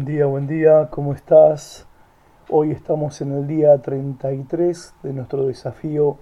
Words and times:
Buen 0.00 0.16
día, 0.16 0.24
buen 0.24 0.46
día, 0.46 0.88
¿cómo 0.90 1.12
estás? 1.12 1.86
Hoy 2.48 2.70
estamos 2.70 3.20
en 3.20 3.32
el 3.32 3.46
día 3.46 3.76
33 3.82 4.94
de 5.02 5.12
nuestro 5.12 5.46
desafío 5.46 6.16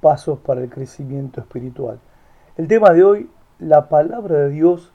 Pasos 0.00 0.38
para 0.38 0.62
el 0.62 0.70
Crecimiento 0.70 1.38
Espiritual. 1.42 2.00
El 2.56 2.68
tema 2.68 2.88
de 2.94 3.04
hoy, 3.04 3.30
la 3.58 3.90
palabra 3.90 4.38
de 4.38 4.48
Dios 4.48 4.94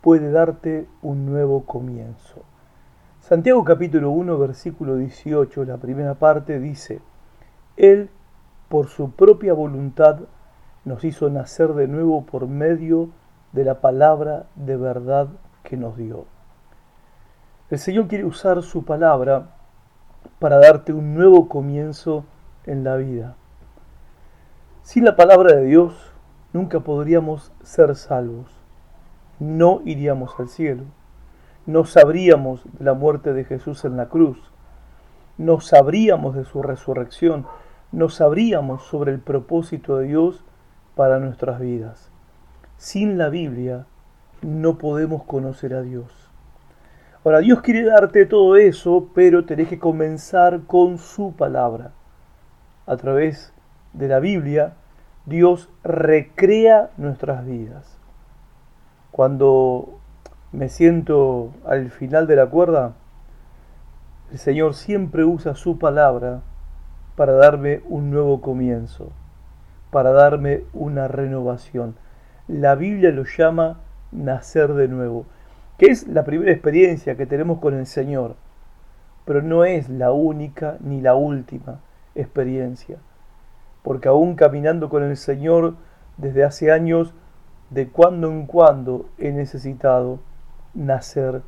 puede 0.00 0.30
darte 0.30 0.86
un 1.02 1.26
nuevo 1.26 1.66
comienzo. 1.66 2.44
Santiago 3.20 3.62
capítulo 3.62 4.10
1, 4.10 4.38
versículo 4.38 4.96
18, 4.96 5.66
la 5.66 5.76
primera 5.76 6.14
parte 6.14 6.60
dice, 6.60 7.02
Él, 7.76 8.08
por 8.70 8.86
su 8.86 9.10
propia 9.10 9.52
voluntad, 9.52 10.20
nos 10.86 11.04
hizo 11.04 11.28
nacer 11.28 11.74
de 11.74 11.88
nuevo 11.88 12.24
por 12.24 12.48
medio 12.48 13.10
de 13.52 13.64
la 13.64 13.82
palabra 13.82 14.46
de 14.56 14.78
verdad 14.78 15.28
que 15.62 15.76
nos 15.76 15.98
dio. 15.98 16.39
El 17.70 17.78
Señor 17.78 18.08
quiere 18.08 18.24
usar 18.24 18.60
su 18.64 18.84
palabra 18.84 19.50
para 20.40 20.58
darte 20.58 20.92
un 20.92 21.14
nuevo 21.14 21.48
comienzo 21.48 22.24
en 22.66 22.82
la 22.82 22.96
vida. 22.96 23.36
Sin 24.82 25.04
la 25.04 25.14
palabra 25.14 25.54
de 25.54 25.66
Dios 25.66 25.94
nunca 26.52 26.80
podríamos 26.80 27.52
ser 27.62 27.94
salvos. 27.94 28.50
No 29.38 29.82
iríamos 29.84 30.34
al 30.40 30.48
cielo. 30.48 30.82
No 31.64 31.84
sabríamos 31.84 32.64
de 32.76 32.84
la 32.84 32.94
muerte 32.94 33.32
de 33.32 33.44
Jesús 33.44 33.84
en 33.84 33.96
la 33.96 34.08
cruz. 34.08 34.50
No 35.38 35.60
sabríamos 35.60 36.34
de 36.34 36.44
su 36.44 36.64
resurrección. 36.64 37.46
No 37.92 38.08
sabríamos 38.08 38.82
sobre 38.82 39.12
el 39.12 39.20
propósito 39.20 39.98
de 39.98 40.08
Dios 40.08 40.44
para 40.96 41.20
nuestras 41.20 41.60
vidas. 41.60 42.10
Sin 42.78 43.16
la 43.16 43.28
Biblia 43.28 43.86
no 44.42 44.76
podemos 44.76 45.22
conocer 45.22 45.72
a 45.74 45.82
Dios. 45.82 46.29
Ahora, 47.22 47.40
Dios 47.40 47.60
quiere 47.60 47.84
darte 47.84 48.24
todo 48.24 48.56
eso, 48.56 49.10
pero 49.14 49.44
tenés 49.44 49.68
que 49.68 49.78
comenzar 49.78 50.60
con 50.66 50.96
su 50.96 51.34
palabra. 51.34 51.92
A 52.86 52.96
través 52.96 53.52
de 53.92 54.08
la 54.08 54.20
Biblia, 54.20 54.72
Dios 55.26 55.68
recrea 55.84 56.88
nuestras 56.96 57.44
vidas. 57.44 57.98
Cuando 59.10 59.98
me 60.52 60.70
siento 60.70 61.52
al 61.66 61.90
final 61.90 62.26
de 62.26 62.36
la 62.36 62.46
cuerda, 62.46 62.94
el 64.32 64.38
Señor 64.38 64.72
siempre 64.72 65.22
usa 65.24 65.54
su 65.54 65.78
palabra 65.78 66.40
para 67.16 67.32
darme 67.32 67.82
un 67.88 68.10
nuevo 68.10 68.40
comienzo, 68.40 69.12
para 69.90 70.12
darme 70.12 70.64
una 70.72 71.06
renovación. 71.06 71.96
La 72.48 72.76
Biblia 72.76 73.10
lo 73.10 73.24
llama 73.24 73.80
nacer 74.10 74.72
de 74.72 74.88
nuevo 74.88 75.26
que 75.80 75.86
es 75.86 76.06
la 76.08 76.24
primera 76.24 76.52
experiencia 76.52 77.16
que 77.16 77.24
tenemos 77.24 77.58
con 77.58 77.72
el 77.72 77.86
Señor, 77.86 78.36
pero 79.24 79.40
no 79.40 79.64
es 79.64 79.88
la 79.88 80.12
única 80.12 80.76
ni 80.80 81.00
la 81.00 81.14
última 81.14 81.80
experiencia, 82.14 82.98
porque 83.82 84.08
aún 84.08 84.34
caminando 84.34 84.90
con 84.90 85.02
el 85.02 85.16
Señor 85.16 85.76
desde 86.18 86.44
hace 86.44 86.70
años, 86.70 87.14
de 87.70 87.88
cuando 87.88 88.30
en 88.30 88.44
cuando 88.44 89.06
he 89.16 89.32
necesitado 89.32 90.18
nacer 90.74 91.40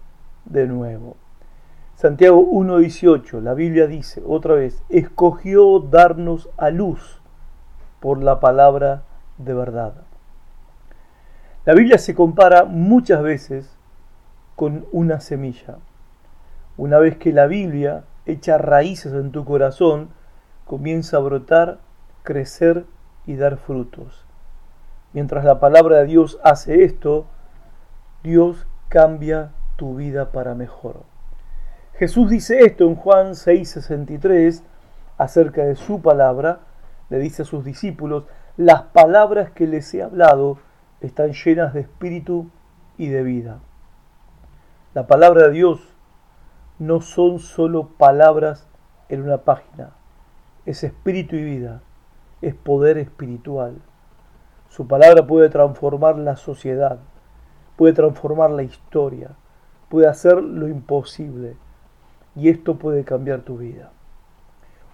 de 0.47 0.67
nuevo. 0.67 1.17
Santiago 1.97 2.43
1.18, 2.43 3.43
la 3.43 3.53
Biblia 3.53 3.87
dice 3.87 4.23
otra 4.27 4.55
vez, 4.55 4.83
escogió 4.89 5.79
darnos 5.79 6.49
a 6.57 6.71
luz 6.71 7.21
por 8.01 8.23
la 8.23 8.41
palabra 8.41 9.03
de 9.37 9.53
verdad. 9.53 9.93
La 11.67 11.75
Biblia 11.75 11.99
se 11.99 12.15
compara 12.15 12.65
muchas 12.65 13.23
veces 13.23 13.77
con 14.63 14.87
una 14.93 15.19
semilla. 15.19 15.79
Una 16.77 16.99
vez 16.99 17.17
que 17.17 17.33
la 17.33 17.49
Biblia 17.49 18.05
echa 18.27 18.59
raíces 18.59 19.13
en 19.13 19.33
tu 19.33 19.45
corazón, 19.45 20.11
comienza 20.67 21.17
a 21.17 21.21
brotar, 21.21 21.81
crecer 22.23 22.85
y 23.27 23.35
dar 23.35 23.57
frutos. 23.57 24.25
Mientras 25.15 25.45
la 25.45 25.59
palabra 25.59 25.97
de 25.97 26.07
Dios 26.07 26.39
hace 26.45 26.85
esto, 26.85 27.27
Dios 28.23 28.69
cambia 28.89 29.51
tu 29.75 29.97
vida 29.97 30.31
para 30.31 30.55
mejor. 30.55 31.03
Jesús 31.95 32.31
dice 32.31 32.61
esto 32.61 32.87
en 32.87 32.95
Juan 32.95 33.35
6:63 33.35 34.63
acerca 35.19 35.65
de 35.65 35.75
su 35.75 36.03
palabra, 36.03 36.61
le 37.11 37.19
dice 37.19 37.43
a 37.43 37.47
sus 37.47 37.65
discípulos, 37.65 38.27
las 38.57 38.83
palabras 38.83 39.51
que 39.51 39.67
les 39.67 39.93
he 39.93 40.05
hablado 40.05 40.59
están 41.01 41.33
llenas 41.33 41.75
de 41.75 41.81
espíritu 41.81 42.49
y 42.97 43.09
de 43.09 43.25
vida. 43.25 43.59
La 44.95 45.07
palabra 45.07 45.45
de 45.45 45.53
Dios 45.53 45.81
no 46.79 47.01
son 47.01 47.39
solo 47.39 47.89
palabras 47.97 48.69
en 49.09 49.23
una 49.23 49.39
página, 49.39 49.93
es 50.67 50.85
espíritu 50.85 51.35
y 51.35 51.43
vida, 51.43 51.81
es 52.43 52.55
poder 52.55 52.99
espiritual. 52.99 53.81
Su 54.69 54.87
palabra 54.87 55.27
puede 55.27 55.49
transformar 55.49 56.19
la 56.19 56.37
sociedad, 56.37 56.99
puede 57.77 57.95
transformar 57.95 58.51
la 58.51 58.65
historia, 58.65 59.31
puede 59.89 60.09
hacer 60.09 60.43
lo 60.43 60.69
imposible 60.69 61.57
y 62.37 62.51
esto 62.51 62.79
puede 62.79 63.05
cambiar 63.05 63.41
tu 63.41 63.57
vida. 63.57 63.93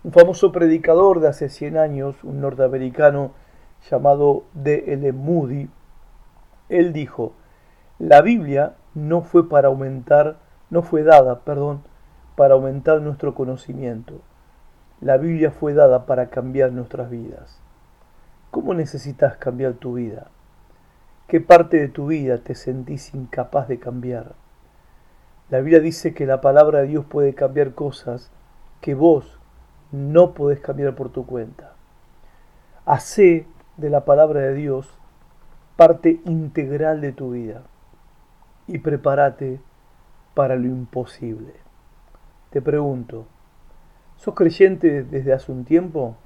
Un 0.04 0.12
famoso 0.12 0.52
predicador 0.52 1.18
de 1.18 1.26
hace 1.26 1.48
100 1.48 1.76
años, 1.76 2.22
un 2.22 2.40
norteamericano 2.40 3.32
llamado 3.90 4.44
D.L. 4.54 5.12
Moody, 5.12 5.68
él 6.68 6.92
dijo, 6.92 7.32
la 7.98 8.22
Biblia 8.22 8.76
no 8.98 9.22
fue 9.22 9.48
para 9.48 9.68
aumentar, 9.68 10.36
no 10.70 10.82
fue 10.82 11.02
dada, 11.02 11.40
perdón, 11.40 11.82
para 12.36 12.54
aumentar 12.54 13.00
nuestro 13.00 13.34
conocimiento. 13.34 14.20
La 15.00 15.16
Biblia 15.16 15.50
fue 15.52 15.74
dada 15.74 16.06
para 16.06 16.30
cambiar 16.30 16.72
nuestras 16.72 17.08
vidas. 17.08 17.60
¿Cómo 18.50 18.74
necesitas 18.74 19.36
cambiar 19.36 19.74
tu 19.74 19.94
vida? 19.94 20.28
¿Qué 21.28 21.40
parte 21.40 21.78
de 21.78 21.88
tu 21.88 22.08
vida 22.08 22.38
te 22.38 22.54
sentís 22.54 23.14
incapaz 23.14 23.68
de 23.68 23.78
cambiar? 23.78 24.34
La 25.50 25.58
Biblia 25.58 25.80
dice 25.80 26.12
que 26.14 26.26
la 26.26 26.40
palabra 26.40 26.80
de 26.80 26.88
Dios 26.88 27.04
puede 27.04 27.34
cambiar 27.34 27.74
cosas 27.74 28.30
que 28.80 28.94
vos 28.94 29.38
no 29.92 30.34
podés 30.34 30.60
cambiar 30.60 30.94
por 30.94 31.10
tu 31.10 31.24
cuenta. 31.24 31.74
Hacé 32.84 33.46
de 33.76 33.90
la 33.90 34.04
palabra 34.04 34.40
de 34.40 34.54
Dios 34.54 34.88
parte 35.76 36.20
integral 36.24 37.00
de 37.00 37.12
tu 37.12 37.30
vida 37.30 37.62
y 38.68 38.78
prepárate 38.78 39.60
para 40.34 40.54
lo 40.54 40.66
imposible. 40.66 41.54
Te 42.50 42.62
pregunto, 42.62 43.26
¿sos 44.16 44.34
creyente 44.34 45.02
desde 45.02 45.32
hace 45.32 45.50
un 45.50 45.64
tiempo? 45.64 46.16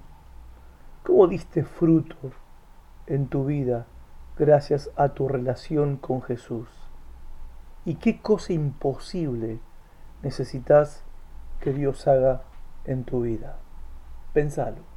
¿Cómo 1.04 1.26
diste 1.26 1.64
fruto 1.64 2.16
en 3.06 3.28
tu 3.28 3.47
vida 3.47 3.86
gracias 4.36 4.91
a 4.97 5.10
tu 5.10 5.28
relación 5.28 5.97
con 5.97 6.20
Jesús? 6.20 6.69
¿Y 7.84 7.94
qué 7.94 8.20
cosa 8.20 8.53
imposible 8.53 9.60
necesitas 10.22 11.04
que 11.60 11.72
Dios 11.72 12.06
haga 12.06 12.42
en 12.84 13.04
tu 13.04 13.22
vida? 13.22 13.56
Pensalo. 14.32 14.91